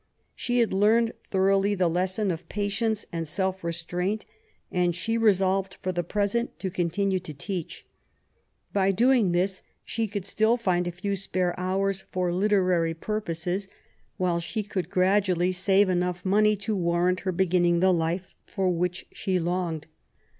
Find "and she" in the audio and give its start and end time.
4.71-5.15